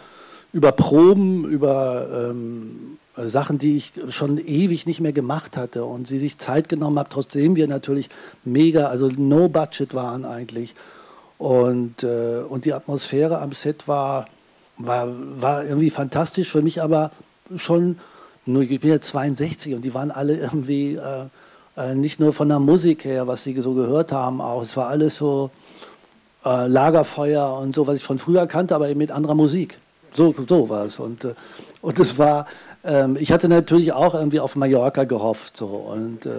über 0.53 0.71
Proben, 0.71 1.43
über 1.43 2.29
ähm, 2.29 2.99
Sachen, 3.25 3.57
die 3.57 3.77
ich 3.77 3.93
schon 4.09 4.37
ewig 4.37 4.85
nicht 4.85 5.01
mehr 5.01 5.13
gemacht 5.13 5.57
hatte 5.57 5.85
und 5.85 6.07
sie 6.07 6.19
sich 6.19 6.37
Zeit 6.37 6.69
genommen 6.69 6.99
hat, 6.99 7.09
trotzdem 7.09 7.55
wir 7.55 7.67
natürlich 7.67 8.09
mega, 8.45 8.87
also 8.87 9.09
no 9.09 9.49
budget 9.49 9.93
waren 9.93 10.25
eigentlich. 10.25 10.75
Und, 11.37 12.03
äh, 12.03 12.41
und 12.47 12.65
die 12.65 12.73
Atmosphäre 12.73 13.39
am 13.39 13.51
Set 13.51 13.87
war, 13.87 14.27
war, 14.77 15.07
war 15.09 15.65
irgendwie 15.65 15.89
fantastisch 15.89 16.49
für 16.49 16.61
mich, 16.61 16.81
aber 16.81 17.11
schon, 17.55 17.99
nur 18.45 18.63
ich 18.63 18.79
bin 18.79 18.91
jetzt 18.91 19.07
62 19.07 19.73
und 19.73 19.81
die 19.83 19.93
waren 19.93 20.11
alle 20.11 20.37
irgendwie 20.37 20.95
äh, 20.95 21.25
äh, 21.75 21.95
nicht 21.95 22.19
nur 22.19 22.33
von 22.33 22.49
der 22.49 22.59
Musik 22.59 23.05
her, 23.05 23.27
was 23.27 23.43
sie 23.43 23.59
so 23.61 23.73
gehört 23.73 24.11
haben, 24.11 24.41
auch, 24.41 24.61
es 24.61 24.75
war 24.75 24.87
alles 24.87 25.17
so 25.17 25.51
äh, 26.43 26.67
Lagerfeuer 26.67 27.57
und 27.59 27.75
so, 27.75 27.87
was 27.87 27.95
ich 27.95 28.03
von 28.03 28.19
früher 28.19 28.47
kannte, 28.47 28.75
aber 28.75 28.89
eben 28.89 28.97
mit 28.97 29.11
anderer 29.11 29.35
Musik. 29.35 29.79
So, 30.17 30.33
so 30.47 30.67
war 30.67 30.85
es. 30.85 30.97
Und, 30.97 31.25
äh, 31.25 31.35
und 31.81 31.99
es 31.99 32.17
war, 32.17 32.47
ähm, 32.83 33.17
ich 33.19 33.31
hatte 33.31 33.47
natürlich 33.47 33.93
auch 33.93 34.15
irgendwie 34.15 34.39
auf 34.39 34.55
Mallorca 34.55 35.03
gehofft. 35.03 35.55
So, 35.55 35.67
und, 35.67 36.25
äh, 36.25 36.31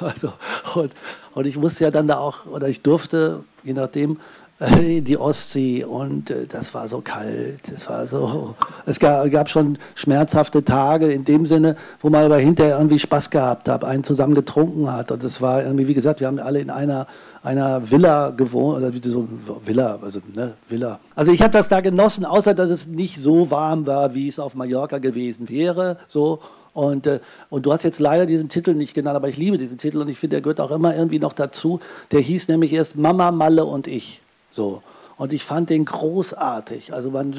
also, 0.00 0.32
und, 0.74 0.92
und 1.34 1.46
ich 1.46 1.56
musste 1.56 1.84
ja 1.84 1.92
dann 1.92 2.08
da 2.08 2.18
auch, 2.18 2.46
oder 2.46 2.68
ich 2.68 2.82
durfte, 2.82 3.44
je 3.62 3.72
nachdem, 3.72 4.18
die 5.00 5.16
Ostsee 5.16 5.84
und 5.84 6.30
äh, 6.30 6.46
das 6.46 6.74
war 6.74 6.86
so 6.86 7.00
kalt, 7.00 7.60
es 7.74 7.88
war 7.88 8.06
so, 8.06 8.54
es 8.84 8.98
gab, 8.98 9.30
gab, 9.30 9.48
schon 9.48 9.78
schmerzhafte 9.94 10.62
Tage 10.62 11.10
in 11.10 11.24
dem 11.24 11.46
Sinne, 11.46 11.76
wo 12.00 12.10
man 12.10 12.24
aber 12.24 12.36
hinterher 12.36 12.76
irgendwie 12.76 12.98
Spaß 12.98 13.30
gehabt 13.30 13.70
hat, 13.70 13.84
einen 13.84 14.04
zusammen 14.04 14.34
getrunken 14.34 14.92
hat 14.92 15.12
und 15.12 15.24
es 15.24 15.40
war 15.40 15.62
irgendwie, 15.62 15.88
wie 15.88 15.94
gesagt, 15.94 16.20
wir 16.20 16.26
haben 16.26 16.38
alle 16.38 16.60
in 16.60 16.68
einer, 16.68 17.06
einer 17.42 17.90
Villa 17.90 18.30
gewohnt, 18.30 18.78
oder 18.78 18.92
wie 18.92 19.00
so 19.08 19.26
Villa, 19.64 19.98
also 20.02 20.20
ne, 20.34 20.52
Villa. 20.68 21.00
Also 21.14 21.32
ich 21.32 21.40
habe 21.40 21.52
das 21.52 21.70
da 21.70 21.80
genossen, 21.80 22.26
außer 22.26 22.52
dass 22.52 22.68
es 22.68 22.86
nicht 22.86 23.16
so 23.16 23.50
warm 23.50 23.86
war, 23.86 24.12
wie 24.12 24.28
es 24.28 24.38
auf 24.38 24.54
Mallorca 24.54 24.98
gewesen 24.98 25.48
wäre, 25.48 25.96
so 26.06 26.40
und, 26.74 27.06
äh, 27.06 27.20
und 27.48 27.64
du 27.64 27.72
hast 27.72 27.82
jetzt 27.82 27.98
leider 27.98 28.26
diesen 28.26 28.50
Titel 28.50 28.74
nicht 28.74 28.92
genannt, 28.92 29.16
aber 29.16 29.30
ich 29.30 29.38
liebe 29.38 29.56
diesen 29.56 29.78
Titel 29.78 30.02
und 30.02 30.08
ich 30.08 30.18
finde, 30.18 30.36
der 30.36 30.42
gehört 30.42 30.60
auch 30.60 30.70
immer 30.70 30.94
irgendwie 30.94 31.18
noch 31.18 31.32
dazu. 31.32 31.80
Der 32.12 32.20
hieß 32.20 32.48
nämlich 32.48 32.74
erst 32.74 32.94
Mama, 32.94 33.32
Malle 33.32 33.64
und 33.64 33.86
ich. 33.86 34.20
So. 34.50 34.82
Und 35.16 35.34
ich 35.34 35.44
fand 35.44 35.68
den 35.68 35.84
großartig. 35.84 36.94
Also 36.94 37.10
man, 37.10 37.34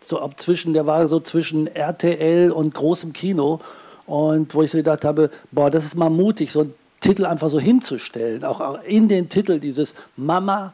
so 0.00 0.30
zwischen, 0.36 0.74
der 0.74 0.86
war 0.86 1.08
so 1.08 1.18
zwischen 1.18 1.66
RTL 1.66 2.52
und 2.52 2.72
großem 2.72 3.12
Kino. 3.12 3.60
Und 4.06 4.54
wo 4.54 4.62
ich 4.62 4.70
so 4.70 4.78
gedacht 4.78 5.04
habe, 5.04 5.30
boah, 5.50 5.70
das 5.70 5.84
ist 5.84 5.96
mal 5.96 6.08
mutig, 6.08 6.52
so 6.52 6.60
einen 6.60 6.74
Titel 7.00 7.26
einfach 7.26 7.48
so 7.48 7.58
hinzustellen. 7.58 8.44
Auch 8.44 8.80
in 8.84 9.08
den 9.08 9.28
Titel 9.28 9.58
dieses 9.58 9.96
Mama, 10.16 10.72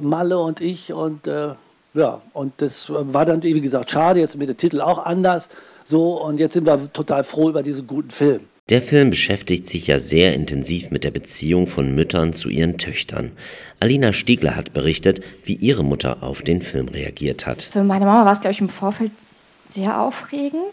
Malle 0.00 0.38
und 0.38 0.62
ich. 0.62 0.92
Und 0.94 1.26
äh, 1.26 1.50
ja, 1.92 2.22
und 2.32 2.54
das 2.56 2.90
war 2.90 3.26
dann, 3.26 3.42
wie 3.42 3.60
gesagt, 3.60 3.90
schade. 3.90 4.20
Jetzt 4.20 4.38
mit 4.38 4.48
dem 4.48 4.56
Titel 4.56 4.80
auch 4.80 5.04
anders. 5.04 5.50
So, 5.84 6.22
und 6.22 6.40
jetzt 6.40 6.54
sind 6.54 6.64
wir 6.64 6.90
total 6.92 7.22
froh 7.22 7.50
über 7.50 7.62
diesen 7.62 7.86
guten 7.86 8.10
Film. 8.10 8.40
Der 8.72 8.80
Film 8.80 9.10
beschäftigt 9.10 9.66
sich 9.66 9.88
ja 9.88 9.98
sehr 9.98 10.32
intensiv 10.32 10.90
mit 10.90 11.04
der 11.04 11.10
Beziehung 11.10 11.66
von 11.66 11.94
Müttern 11.94 12.32
zu 12.32 12.48
ihren 12.48 12.78
Töchtern. 12.78 13.32
Alina 13.80 14.14
Stiegler 14.14 14.56
hat 14.56 14.72
berichtet, 14.72 15.20
wie 15.44 15.56
ihre 15.56 15.84
Mutter 15.84 16.22
auf 16.22 16.40
den 16.40 16.62
Film 16.62 16.88
reagiert 16.88 17.46
hat. 17.46 17.68
Für 17.70 17.84
meine 17.84 18.06
Mama 18.06 18.24
war 18.24 18.32
es, 18.32 18.40
glaube 18.40 18.54
ich, 18.54 18.62
im 18.62 18.70
Vorfeld 18.70 19.12
sehr 19.68 20.00
aufregend 20.00 20.72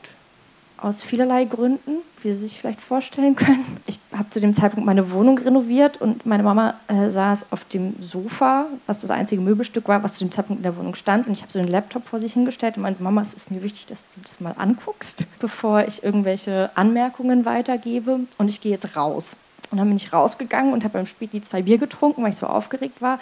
aus 0.81 1.01
vielerlei 1.03 1.45
Gründen, 1.45 1.97
wie 2.21 2.33
Sie 2.33 2.47
sich 2.47 2.59
vielleicht 2.59 2.81
vorstellen 2.81 3.35
können. 3.35 3.77
Ich 3.87 3.99
habe 4.15 4.29
zu 4.29 4.39
dem 4.39 4.53
Zeitpunkt 4.53 4.85
meine 4.85 5.11
Wohnung 5.11 5.37
renoviert 5.37 6.01
und 6.01 6.25
meine 6.25 6.43
Mama 6.43 6.75
äh, 6.87 7.09
saß 7.09 7.51
auf 7.51 7.63
dem 7.65 8.01
Sofa, 8.01 8.65
was 8.87 9.01
das 9.01 9.11
einzige 9.11 9.41
Möbelstück 9.41 9.87
war, 9.87 10.03
was 10.03 10.15
zu 10.15 10.25
dem 10.25 10.31
Zeitpunkt 10.31 10.59
in 10.59 10.63
der 10.63 10.77
Wohnung 10.77 10.95
stand. 10.95 11.27
Und 11.27 11.33
ich 11.33 11.41
habe 11.41 11.51
so 11.51 11.59
einen 11.59 11.67
Laptop 11.67 12.07
vor 12.07 12.19
sich 12.19 12.33
hingestellt 12.33 12.77
und 12.77 12.83
meinte, 12.83 13.03
Mama, 13.03 13.21
es 13.21 13.33
ist 13.33 13.51
mir 13.51 13.61
wichtig, 13.63 13.87
dass 13.87 14.03
du 14.15 14.21
das 14.21 14.39
mal 14.39 14.55
anguckst, 14.57 15.25
bevor 15.39 15.87
ich 15.87 16.03
irgendwelche 16.03 16.71
Anmerkungen 16.75 17.45
weitergebe. 17.45 18.21
Und 18.37 18.49
ich 18.49 18.61
gehe 18.61 18.71
jetzt 18.71 18.95
raus. 18.95 19.37
Und 19.71 19.77
dann 19.77 19.87
bin 19.87 19.97
ich 19.97 20.13
rausgegangen 20.13 20.73
und 20.73 20.83
habe 20.83 21.03
beim 21.03 21.29
die 21.29 21.41
zwei 21.41 21.61
Bier 21.61 21.77
getrunken, 21.77 22.23
weil 22.23 22.31
ich 22.31 22.37
so 22.37 22.47
aufgeregt 22.47 23.01
war. 23.01 23.19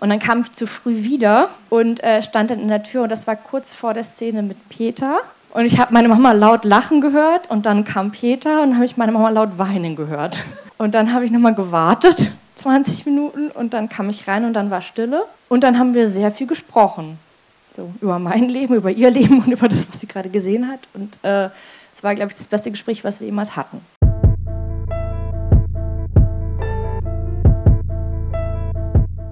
Und 0.00 0.10
dann 0.10 0.18
kam 0.18 0.42
ich 0.42 0.52
zu 0.52 0.66
früh 0.66 1.04
wieder 1.04 1.48
und 1.70 2.02
äh, 2.02 2.22
stand 2.22 2.50
dann 2.50 2.58
in 2.58 2.68
der 2.68 2.82
Tür 2.82 3.04
und 3.04 3.08
das 3.08 3.26
war 3.26 3.36
kurz 3.36 3.74
vor 3.74 3.94
der 3.94 4.04
Szene 4.04 4.42
mit 4.42 4.68
Peter. 4.68 5.20
Und 5.54 5.66
ich 5.66 5.78
habe 5.78 5.94
meine 5.94 6.08
Mama 6.08 6.32
laut 6.32 6.64
lachen 6.64 7.00
gehört 7.00 7.48
und 7.48 7.64
dann 7.64 7.84
kam 7.84 8.10
Peter 8.10 8.60
und 8.62 8.74
habe 8.74 8.86
ich 8.86 8.96
meine 8.96 9.12
Mama 9.12 9.30
laut 9.30 9.56
weinen 9.56 9.94
gehört. 9.94 10.42
Und 10.78 10.96
dann 10.96 11.14
habe 11.14 11.24
ich 11.24 11.30
nochmal 11.30 11.54
gewartet, 11.54 12.32
20 12.56 13.06
Minuten, 13.06 13.52
und 13.52 13.72
dann 13.72 13.88
kam 13.88 14.10
ich 14.10 14.26
rein 14.26 14.44
und 14.44 14.54
dann 14.54 14.72
war 14.72 14.80
Stille. 14.80 15.22
Und 15.48 15.62
dann 15.62 15.78
haben 15.78 15.94
wir 15.94 16.08
sehr 16.08 16.32
viel 16.32 16.48
gesprochen. 16.48 17.18
So 17.70 17.92
über 18.00 18.18
mein 18.18 18.48
Leben, 18.48 18.74
über 18.74 18.90
ihr 18.90 19.12
Leben 19.12 19.44
und 19.44 19.52
über 19.52 19.68
das, 19.68 19.88
was 19.88 20.00
sie 20.00 20.08
gerade 20.08 20.28
gesehen 20.28 20.68
hat. 20.68 20.80
Und 20.92 21.18
äh, 21.22 21.50
es 21.92 22.02
war, 22.02 22.16
glaube 22.16 22.32
ich, 22.32 22.36
das 22.36 22.48
beste 22.48 22.72
Gespräch, 22.72 23.04
was 23.04 23.20
wir 23.20 23.26
jemals 23.26 23.54
hatten. 23.54 23.80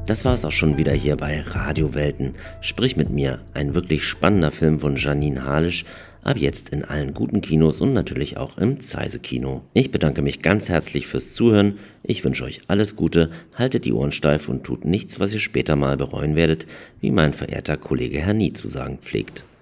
Das 0.07 0.25
war 0.25 0.35
es 0.35 0.45
auch 0.45 0.53
schon 0.53 0.79
wieder 0.79 0.93
hier 0.93 1.17
bei 1.17 1.41
Radio 1.41 1.95
Welten. 1.95 2.35
Sprich 2.61 2.97
mit 2.97 3.11
mir. 3.11 3.41
Ein 3.55 3.75
wirklich 3.75 4.05
spannender 4.05 4.51
Film 4.51 4.79
von 4.79 4.97
Janine 4.97 5.45
Halisch. 5.45 5.85
Ab 6.23 6.37
jetzt 6.39 6.69
in 6.69 6.85
allen 6.85 7.15
guten 7.15 7.41
Kinos 7.41 7.81
und 7.81 7.93
natürlich 7.95 8.37
auch 8.37 8.57
im 8.57 8.79
Zeise 8.79 9.19
Kino. 9.19 9.63
Ich 9.75 9.91
bedanke 9.91 10.23
mich 10.23 10.41
ganz 10.41 10.69
herzlich 10.69 11.09
fürs 11.09 11.35
Zuhören. 11.35 11.79
Ich 12.05 12.25
wünsche 12.25 12.45
euch 12.45 12.61
alles 12.69 12.95
Gute. 12.95 13.31
Haltet 13.57 13.85
die 13.87 13.93
Ohren 13.93 14.13
steif 14.13 14.49
und 14.49 14.63
tut 14.63 14.85
nichts, 14.85 15.19
was 15.19 15.35
ihr 15.35 15.41
später 15.41 15.75
mal 15.75 15.97
bereuen 15.97 16.37
werdet, 16.37 16.69
wie 17.01 17.11
mein 17.11 17.33
verehrter 17.33 17.77
Kollege 17.77 18.21
Herr 18.21 18.35
Nie 18.35 18.53
zu 18.53 18.69
sagen 18.69 18.99
pflegt. 18.99 19.43